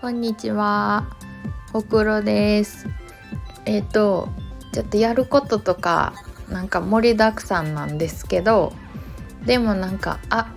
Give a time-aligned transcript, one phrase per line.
[0.00, 1.04] こんにちは。
[1.70, 2.88] ほくろです。
[3.66, 4.30] えっ、ー、と
[4.72, 6.14] ちょっとやることとか
[6.48, 8.72] なんか盛りだくさんなんですけど
[9.44, 10.54] でもなんかあ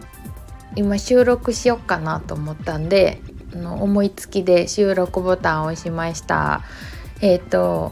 [0.78, 3.22] 今収録しよっかなと思ったんで
[3.54, 6.62] あの思いつきで収録ボタンを押しました。
[7.20, 7.92] えっ、ー、と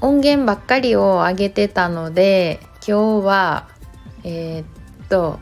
[0.00, 3.68] 音源ばっかりを上げてたので今日は
[4.24, 4.73] えっ、
[5.08, 5.38] と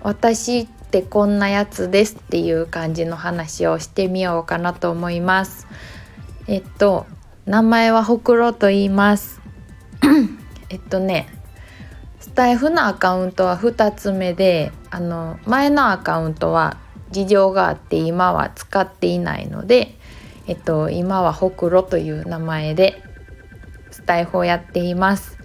[0.00, 5.66] 私ってこんなやつですっていう感じの話をしてみようかなと思います。
[6.46, 7.06] えっと
[7.46, 9.40] 名前はほくろと言います。
[10.70, 11.28] えっとね
[12.20, 16.76] スタイフのアカウントは2つ目であの前のアカウントは
[17.10, 19.98] 事情があって今は使っていないので、
[20.46, 23.02] えっと、今はほくろという名前で
[23.90, 25.41] スタイフをやっています。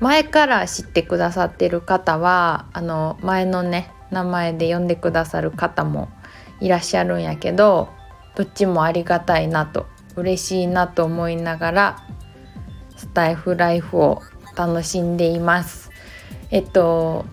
[0.00, 6.08] 前から知ってくださってる方はあの前のね名前で呼んでくださる方も
[6.60, 7.88] いらっしゃるんやけど
[8.34, 12.06] どっちもありがたいなと嬉しいなと思いながら
[12.96, 14.22] スタイフライフを
[14.54, 15.90] 楽しんでいます。
[16.50, 17.26] えっと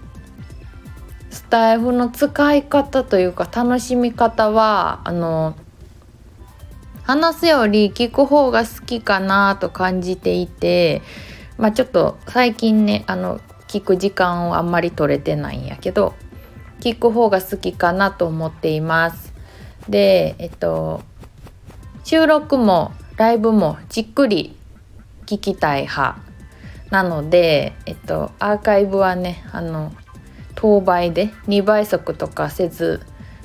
[1.29, 5.55] スタイフの使い方というか楽しみ方はあの
[7.03, 11.01] 話すより聞く方が好きかなと感じていて
[11.57, 16.13] まあちょっと最近ねあの聞く時間をあんまり取れてないんやけど
[16.79, 19.33] 聞く方が好きかなと思っています。
[19.89, 21.01] でえっと
[22.03, 24.55] 収録もライブもじっくり
[25.25, 26.17] 聞きたい派
[26.89, 29.91] なので、えっと、アーカイブはねあの
[30.55, 33.01] 当倍で2倍速とかせず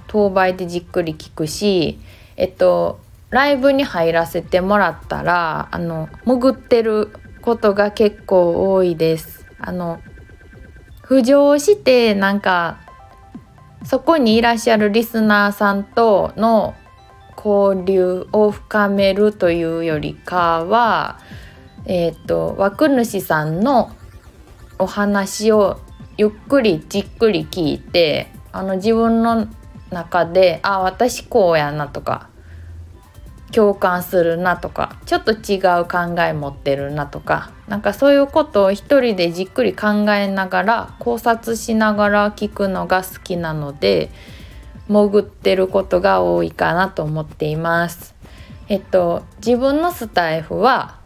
[0.07, 1.99] 当倍でじっくり聞くし
[2.37, 7.11] えっとライブに入らせてもらったらあの潜ってる
[7.49, 9.47] ことが結構多いです。
[9.59, 10.01] あの
[11.03, 12.79] 浮上してなんか
[13.85, 16.75] そこにいらっしゃるリスナーさんとの
[17.35, 21.21] 交流を深めるというよりかは、
[21.87, 23.93] えーと、枠主さんの
[24.79, 25.81] お話を
[26.19, 29.49] ゆっくりじっくり聞いてあの自分の
[29.91, 32.29] 中であ私こうやなとか
[33.53, 44.11] 共感するなとかちょっと違う考え持ってるなとかなんかそういうことを一人でじっくり考えながら考察しながら聞くのが好きなので
[44.89, 48.15] 潜ってることが多いかなと思っています。
[48.69, 50.99] えっと自分のスタエフは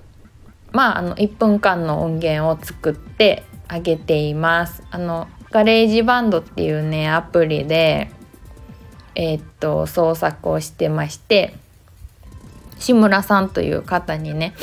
[0.72, 4.82] まああの1分間の音源を作ってあげています。
[4.90, 8.10] あの GarageBand っていうねアプリで
[9.14, 11.56] えっと創作をしてまして
[12.82, 14.54] 志村さんという方にね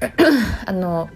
[0.66, 1.08] あの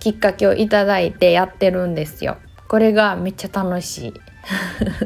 [0.00, 2.38] きっかけをいただいてやってるんですよ。
[2.66, 4.14] これがめっちゃ楽しい。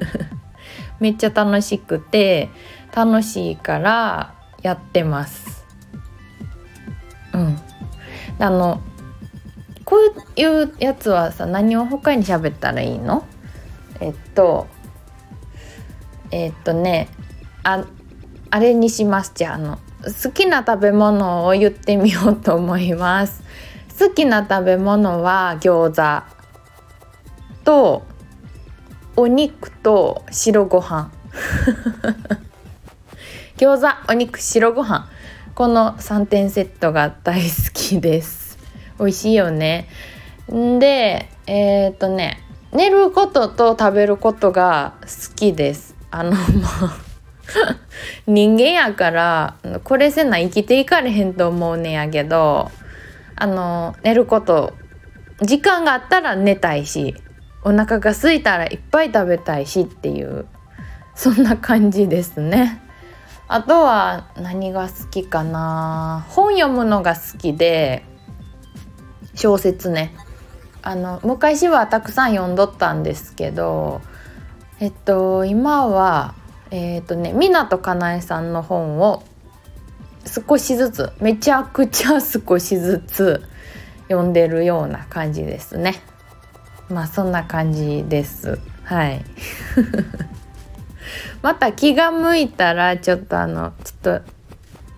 [1.01, 2.51] めっちゃ楽しくて
[2.95, 5.67] 楽しいからやってます。
[7.33, 7.59] うん。
[8.39, 8.81] あの
[9.85, 13.25] こういうやつはさ何を他に喋ったらいいの？
[14.01, 14.69] えっと
[16.31, 17.09] えっとね
[17.65, 17.85] あ
[18.51, 23.43] あれにしますじゃああの好きな食べ物を言ってみようと思います。
[23.99, 26.39] 好きな食べ物は餃子
[27.65, 28.05] と
[29.17, 31.11] お肉と白ご飯。
[33.59, 35.09] 餃子お肉白ご飯。
[35.57, 38.57] この3点セットが大好きです。
[39.01, 39.89] 美味しいよね。
[40.49, 42.41] でえー、っとね
[42.73, 45.97] 寝ることと食べることが好きです。
[46.13, 46.41] あのもう
[48.27, 52.71] 人間やからこれせな生きていかれへんと思うねんやけど
[53.37, 54.75] あの寝ること
[55.43, 57.15] 時間があったら寝たいし
[57.63, 60.47] お腹が空いたらいっぱい食べたいしっていう
[61.15, 62.81] そんな感じですね。
[63.49, 68.05] あとは何が好きかな本読むのが好きで
[69.35, 70.15] 小説ね
[70.83, 74.03] あの昔はたくさん読んどったんですけど
[74.81, 76.35] えっと今は
[76.71, 79.23] えっ、とね湊かなえさんの本を
[80.27, 83.43] 少しずつめちゃくちゃ少しずつ
[84.09, 86.03] 読んでるような感じですね。
[86.91, 88.59] まあそんな感じです。
[88.85, 89.25] はい。
[91.43, 94.21] また気が向いたらちょっとあのちょっと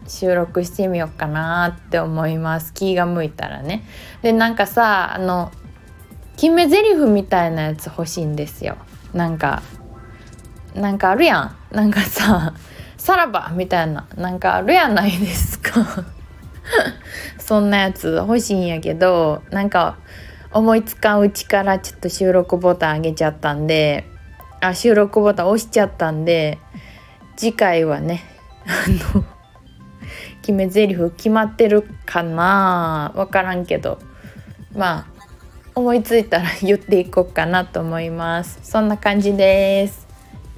[0.06, 2.72] 収録してみようかなって思います。
[2.72, 3.84] 気が向いたらね。
[4.22, 5.52] でなんかさあの
[6.36, 8.76] 決め台詞みたいなやつ欲しいんですよ。
[9.12, 9.62] なんか
[10.74, 11.56] なんかあるやん。
[11.70, 12.54] なんかさ
[12.96, 14.06] 「さらば!」みたいな。
[14.16, 16.04] なんかあるやないですか。
[17.38, 19.96] そんなやつ欲しいんやけどなんか
[20.52, 24.04] 思いつかんうちからちょっと収録ボタン上げちゃったんで
[24.60, 26.58] あ収録ボタン押しちゃったんで
[27.36, 28.22] 次回はね
[28.66, 29.24] あの
[30.42, 33.12] 決め台詞決まってるかな。
[33.14, 33.98] 分からんけど。
[34.76, 35.20] まあ
[35.74, 38.58] 思いついたら言っていこうかなと思います。
[38.62, 40.09] そんな感じです。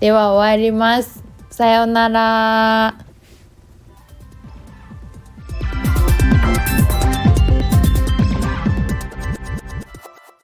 [0.02, 1.22] では終わります。
[1.48, 3.11] さようなら。